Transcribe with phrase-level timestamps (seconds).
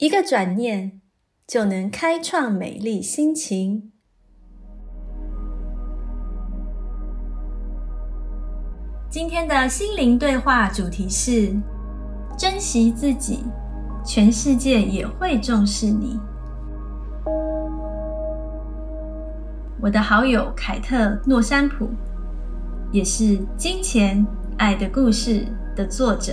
[0.00, 1.02] 一个转念
[1.46, 3.92] 就能开创美丽心情。
[9.10, 11.54] 今天的心灵对话主题是：
[12.38, 13.40] 珍惜自己，
[14.02, 16.18] 全世界也会重视你。
[19.82, 20.96] 我的好友凯特·
[21.28, 21.86] 诺山普。
[22.90, 24.26] 也是《金钱
[24.56, 25.44] 爱的故事》
[25.76, 26.32] 的作者，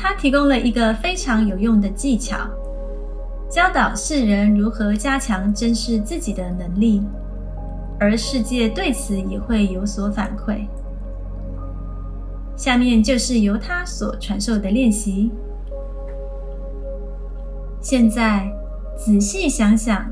[0.00, 2.38] 他提供了一个非常有用的技巧，
[3.50, 7.02] 教导世人如何加强珍视自己的能力，
[7.98, 10.66] 而世界对此也会有所反馈。
[12.56, 15.32] 下面就是由他所传授的练习。
[17.80, 18.48] 现在
[18.96, 20.04] 仔细想想，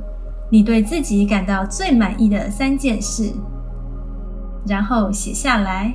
[0.50, 3.32] 你对自己感到最满意的三件事。
[4.66, 5.94] 然后写下来，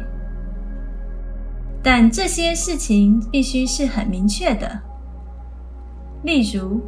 [1.84, 4.80] 但这些事情必须是很明确的。
[6.24, 6.80] 例如，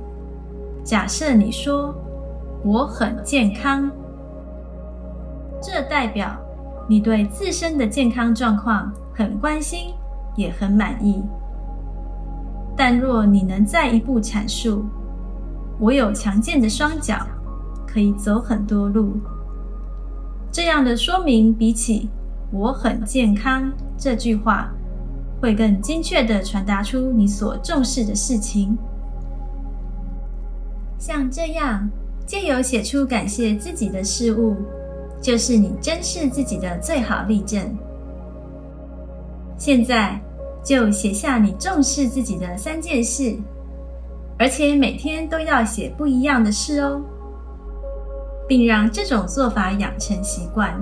[0.83, 1.95] 假设你说
[2.63, 3.91] “我很健康”，
[5.59, 6.37] 这代表
[6.87, 9.93] 你对自身的健康状况很关心，
[10.35, 11.23] 也很满意。
[12.77, 14.85] 但若你能再一步阐述
[15.79, 17.25] “我有强健的双脚，
[17.87, 19.17] 可以走很多路”。
[20.51, 22.09] 这样的说明，比起
[22.53, 24.71] “我很健康”这句话，
[25.43, 28.77] 会更精确地传达出你所重视的事情。
[30.97, 31.85] 像这样，
[32.25, 34.55] 借由写出感谢自己的事物，
[35.21, 37.61] 就是你珍视自己的最好例证。
[39.57, 40.17] 现在
[40.63, 43.35] 就写下你重视自己的三件事，
[44.39, 47.01] 而且每天都要写不一样的事哦。
[48.47, 50.73] 并让这种做法养成习惯，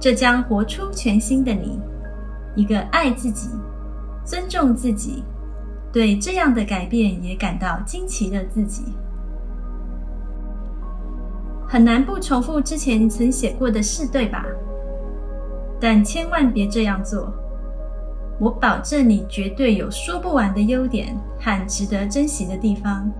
[0.00, 1.78] 这将活出全新的你，
[2.54, 3.50] 一个爱自己、
[4.24, 5.24] 尊重自己、
[5.92, 8.84] 对这样的改变也感到惊奇的自己。
[11.66, 14.44] 很难不重复之前曾写过的事，对吧？
[15.80, 17.32] 但千万别这样做。
[18.40, 23.10] 我保证你绝对有说不完的优点和值得珍惜的地方。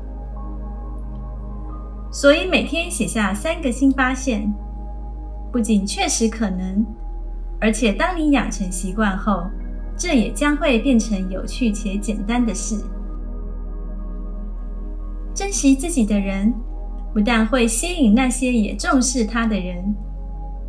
[2.11, 4.53] 所以每天写下三个新发现，
[5.53, 6.85] 不仅确实可能，
[7.65, 9.43] 而且当你养成习惯后，
[9.97, 12.77] 这也将会变成有趣且简单的事。
[15.35, 16.53] 珍惜自己的人，
[17.15, 19.83] 不但会吸引那些也重视他的人，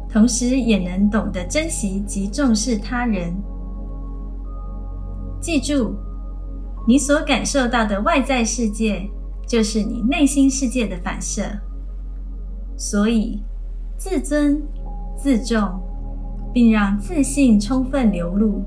[0.10, 3.36] 同时也能懂得珍惜及重视他人。
[5.42, 5.96] 记住，
[6.88, 9.10] 你所感受到的外在世界。
[9.48, 11.44] 就是你内心世界的反射，
[12.76, 13.44] 所以
[13.96, 14.60] 自尊、
[15.16, 15.80] 自重，
[16.56, 18.64] 并让自信充分流露，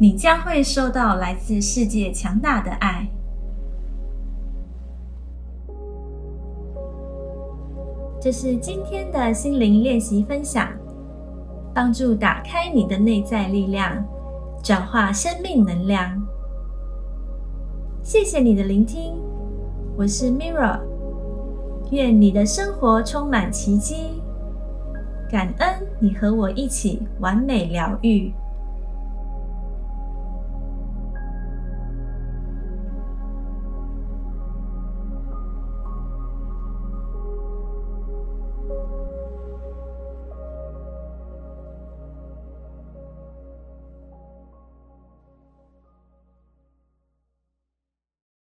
[0.00, 3.08] 你将会收到来自世界强大的爱。
[8.20, 10.68] 这是今天的心灵练习分享，
[11.72, 14.04] 帮助打开你的内在力量，
[14.60, 16.20] 转化生命能量。
[18.02, 19.14] 谢谢你的聆听。
[19.96, 20.80] 我是 Mirra，
[21.92, 24.15] 愿你的生活充满奇迹，
[25.30, 28.32] 感恩你和我一起完美疗愈。